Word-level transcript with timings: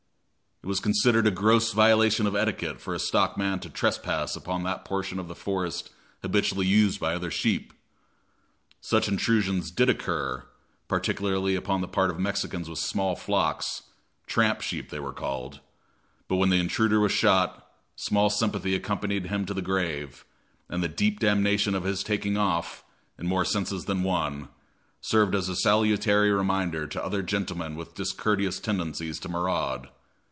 It 0.63 0.67
was 0.67 0.79
considered 0.79 1.25
a 1.25 1.31
gross 1.31 1.71
violation 1.71 2.27
of 2.27 2.35
etiquette 2.35 2.79
for 2.79 2.93
a 2.93 2.99
stockman 2.99 3.59
to 3.61 3.69
trespass 3.69 4.35
upon 4.35 4.61
that 4.61 4.85
portion 4.85 5.17
of 5.17 5.27
the 5.27 5.33
forest 5.33 5.89
habitually 6.21 6.67
used 6.67 6.99
by 6.99 7.15
other 7.15 7.31
sheep. 7.31 7.73
Such 8.79 9.07
intrusions 9.07 9.71
did 9.71 9.89
occur, 9.89 10.45
particularly 10.87 11.55
upon 11.55 11.81
the 11.81 11.87
part 11.87 12.11
of 12.11 12.19
Mexicans 12.19 12.69
with 12.69 12.77
small 12.77 13.15
flocks 13.15 13.89
"tramp 14.27 14.61
sheep" 14.61 14.91
they 14.91 14.99
were 14.99 15.11
called; 15.11 15.61
but 16.27 16.35
when 16.35 16.49
the 16.51 16.59
intruder 16.59 16.99
was 16.99 17.11
shot, 17.11 17.67
small 17.95 18.29
sympathy 18.29 18.75
accompanied 18.75 19.25
him 19.25 19.47
to 19.47 19.55
the 19.55 19.63
grave, 19.63 20.25
and 20.69 20.83
the 20.83 20.87
deep 20.87 21.19
damnation 21.19 21.73
of 21.73 21.85
his 21.85 22.03
taking 22.03 22.37
off, 22.37 22.83
in 23.17 23.25
more 23.25 23.43
senses 23.45 23.85
than 23.85 24.03
one, 24.03 24.47
served 25.01 25.33
as 25.33 25.49
a 25.49 25.55
salutary 25.55 26.31
reminder 26.31 26.85
to 26.85 27.03
other 27.03 27.23
gentlemen 27.23 27.75
with 27.75 27.95
discourteous 27.95 28.59
tendencies 28.59 29.19
to 29.19 29.27
maraud. 29.27 29.89